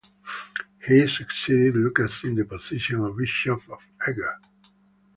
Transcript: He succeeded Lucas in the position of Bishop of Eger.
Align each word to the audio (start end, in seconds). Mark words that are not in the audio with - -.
He 0.83 1.07
succeeded 1.07 1.75
Lucas 1.75 2.23
in 2.23 2.33
the 2.33 2.43
position 2.43 3.01
of 3.01 3.15
Bishop 3.17 3.61
of 3.69 3.81
Eger. 4.09 4.39